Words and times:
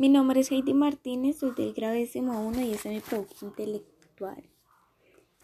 Mi 0.00 0.08
nombre 0.08 0.40
es 0.40 0.50
Heidi 0.50 0.72
Martínez, 0.72 1.40
soy 1.40 1.52
del 1.54 1.74
grado 1.74 1.92
décimo 1.92 2.40
1 2.48 2.62
y 2.62 2.70
este 2.72 2.88
es 2.88 2.94
mi 2.94 3.00
producto 3.02 3.44
intelectual. 3.44 4.42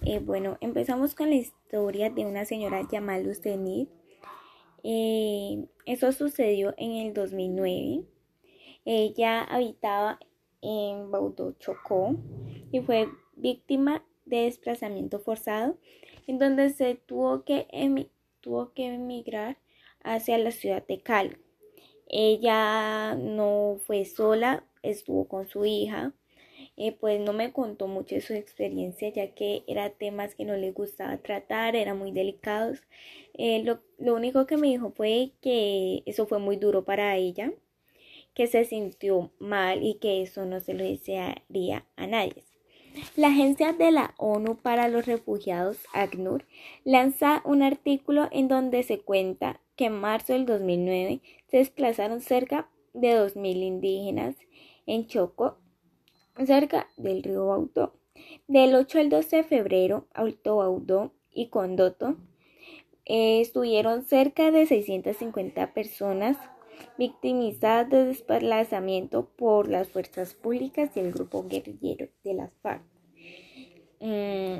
Eh, 0.00 0.18
bueno, 0.18 0.56
empezamos 0.62 1.14
con 1.14 1.28
la 1.28 1.36
historia 1.36 2.08
de 2.08 2.24
una 2.24 2.46
señora 2.46 2.80
llamada 2.90 3.18
Luz 3.18 3.42
eh, 4.82 5.66
eso 5.84 6.10
sucedió 6.12 6.72
en 6.78 6.92
el 6.92 7.12
2009. 7.12 8.06
Ella 8.86 9.42
habitaba 9.42 10.18
en 10.62 11.10
Baudó, 11.10 11.52
Chocó 11.58 12.16
y 12.72 12.80
fue 12.80 13.10
víctima 13.34 14.06
de 14.24 14.44
desplazamiento 14.44 15.18
forzado, 15.18 15.76
en 16.26 16.38
donde 16.38 16.70
se 16.70 16.94
tuvo 16.94 17.44
que, 17.44 17.68
tuvo 18.40 18.72
que 18.72 18.86
emigrar 18.86 19.58
hacia 20.02 20.38
la 20.38 20.50
ciudad 20.50 20.82
de 20.86 20.98
Cali. 21.02 21.36
Ella 22.08 23.14
no 23.16 23.78
fue 23.86 24.04
sola, 24.04 24.64
estuvo 24.82 25.28
con 25.28 25.48
su 25.48 25.64
hija. 25.64 26.14
Eh, 26.76 26.92
pues 26.92 27.20
no 27.20 27.32
me 27.32 27.52
contó 27.52 27.88
mucho 27.88 28.14
de 28.16 28.20
su 28.22 28.34
experiencia 28.34 29.08
ya 29.10 29.34
que 29.34 29.64
eran 29.68 29.92
temas 29.98 30.34
que 30.34 30.44
no 30.44 30.56
le 30.56 30.72
gustaba 30.72 31.18
tratar, 31.18 31.76
eran 31.76 31.98
muy 31.98 32.12
delicados. 32.12 32.80
Eh, 33.34 33.62
lo, 33.64 33.80
lo 33.98 34.14
único 34.14 34.46
que 34.46 34.56
me 34.56 34.68
dijo 34.68 34.92
fue 34.92 35.32
que 35.42 36.02
eso 36.06 36.26
fue 36.26 36.38
muy 36.38 36.56
duro 36.56 36.84
para 36.84 37.16
ella, 37.16 37.52
que 38.34 38.46
se 38.48 38.64
sintió 38.64 39.32
mal 39.38 39.82
y 39.84 39.94
que 39.96 40.22
eso 40.22 40.46
no 40.46 40.60
se 40.60 40.74
lo 40.74 40.84
desearía 40.84 41.86
a 41.96 42.06
nadie. 42.06 42.44
La 43.14 43.28
Agencia 43.28 43.72
de 43.72 43.90
la 43.90 44.14
ONU 44.16 44.56
para 44.56 44.88
los 44.88 45.04
Refugiados, 45.04 45.78
ACNUR, 45.92 46.46
lanza 46.84 47.42
un 47.44 47.62
artículo 47.62 48.28
en 48.30 48.48
donde 48.48 48.82
se 48.82 49.00
cuenta 49.00 49.60
que 49.76 49.86
en 49.86 50.00
marzo 50.00 50.32
del 50.32 50.46
2009 50.46 51.20
se 51.48 51.58
desplazaron 51.58 52.20
cerca 52.20 52.70
de 52.94 53.14
2.000 53.18 53.62
indígenas 53.62 54.36
en 54.86 55.06
Choco, 55.06 55.58
cerca 56.46 56.88
del 56.96 57.22
río 57.22 57.46
Baudó. 57.46 57.94
Del 58.48 58.74
8 58.74 59.00
al 59.00 59.10
12 59.10 59.36
de 59.36 59.44
febrero, 59.44 60.06
Alto 60.14 60.56
Baudó 60.56 61.12
y 61.30 61.48
Condoto 61.48 62.16
eh, 63.04 63.40
estuvieron 63.42 64.04
cerca 64.04 64.50
de 64.50 64.64
650 64.64 65.74
personas 65.74 66.38
victimizadas 66.98 67.88
de 67.90 68.06
desplazamiento 68.06 69.28
por 69.36 69.68
las 69.68 69.88
fuerzas 69.88 70.34
públicas 70.34 70.90
y 70.96 71.00
el 71.00 71.12
grupo 71.12 71.46
guerrillero 71.48 72.08
de 72.24 72.34
las 72.34 72.52
FARC. 72.62 72.82
Mm, 74.00 74.58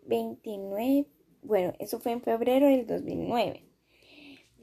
29, 0.05 1.05
bueno, 1.41 1.73
eso 1.79 1.99
fue 1.99 2.13
en 2.13 2.21
febrero 2.21 2.67
del 2.67 2.87
2009. 2.87 3.63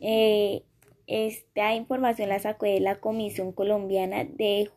Eh, 0.01 0.63
esta 1.07 1.75
información 1.75 2.31
la 2.31 2.39
sacó 2.39 2.65
de 2.67 2.81
la 2.81 3.01
Comisión 3.01 3.53
Colombiana 3.53 4.25
de 4.25 4.71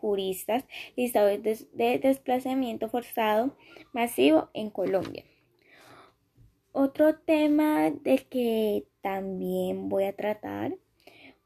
Juristas 0.00 0.64
listados 0.96 1.42
de, 1.42 1.58
de 1.72 1.98
desplazamiento 1.98 2.88
forzado 2.88 3.56
masivo 3.92 4.48
en 4.54 4.70
Colombia. 4.70 5.24
Otro 6.72 7.16
tema 7.18 7.90
del 7.90 8.26
que 8.28 8.86
también 9.02 9.88
voy 9.88 10.04
a 10.04 10.14
tratar 10.14 10.76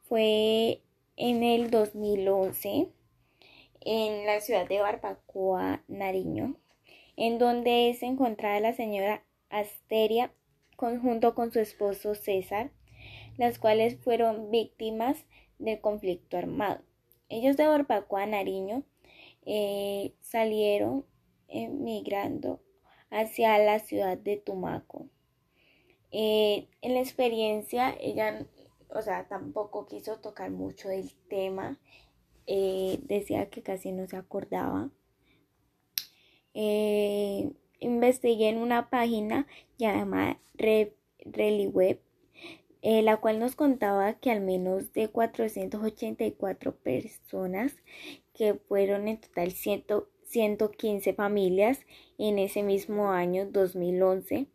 fue 0.02 0.82
en 1.16 1.42
el 1.42 1.70
2011 1.70 2.88
en 3.80 4.26
la 4.26 4.40
ciudad 4.40 4.68
de 4.68 4.80
Barbacoa, 4.80 5.82
Nariño, 5.88 6.56
en 7.16 7.38
donde 7.38 7.94
se 7.98 8.06
encontraba 8.06 8.60
la 8.60 8.72
señora 8.72 9.24
Asteria 9.50 10.32
junto 10.76 11.34
con 11.34 11.52
su 11.52 11.60
esposo 11.60 12.14
César, 12.14 12.70
las 13.36 13.58
cuales 13.58 13.96
fueron 14.00 14.50
víctimas 14.50 15.24
del 15.58 15.80
conflicto 15.80 16.36
armado. 16.36 16.82
Ellos 17.34 17.56
de 17.56 17.66
Barbacoa, 17.66 18.26
Nariño, 18.26 18.84
eh, 19.44 20.14
salieron 20.20 21.04
emigrando 21.48 22.60
hacia 23.10 23.58
la 23.58 23.80
ciudad 23.80 24.16
de 24.16 24.36
Tumaco. 24.36 25.08
Eh, 26.12 26.68
en 26.80 26.94
la 26.94 27.00
experiencia, 27.00 27.92
ella 28.00 28.46
o 28.88 29.02
sea, 29.02 29.26
tampoco 29.26 29.84
quiso 29.84 30.20
tocar 30.20 30.52
mucho 30.52 30.88
del 30.88 31.10
tema. 31.28 31.80
Eh, 32.46 33.00
decía 33.02 33.50
que 33.50 33.64
casi 33.64 33.90
no 33.90 34.06
se 34.06 34.16
acordaba. 34.16 34.90
Investigué 37.80 38.48
en 38.48 38.58
una 38.58 38.90
página 38.90 39.48
llamada 39.76 40.38
ReliWeb, 40.54 41.98
eh, 42.86 43.00
la 43.00 43.16
cual 43.16 43.38
nos 43.38 43.56
contaba 43.56 44.12
que 44.20 44.30
al 44.30 44.42
menos 44.42 44.92
de 44.92 45.08
484 45.08 46.76
personas, 46.76 47.72
que 48.34 48.52
fueron 48.52 49.08
en 49.08 49.18
total 49.22 49.52
115 49.52 51.14
familias 51.14 51.80
en 52.18 52.38
ese 52.38 52.62
mismo 52.62 53.10
año 53.10 53.46
2011, 53.46 54.48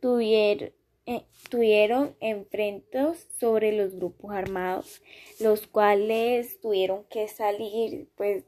tuvieron 0.00 0.72
eh, 1.06 1.26
tuvieron 1.50 2.16
enfrentos 2.20 3.26
sobre 3.38 3.72
los 3.72 3.94
grupos 3.94 4.32
armados, 4.32 5.02
los 5.38 5.66
cuales 5.66 6.58
tuvieron 6.62 7.04
que 7.10 7.28
salir 7.28 8.08
pues 8.16 8.44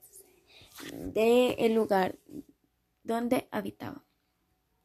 del 0.95 1.75
lugar 1.75 2.17
donde 3.03 3.47
habitaban. 3.51 4.06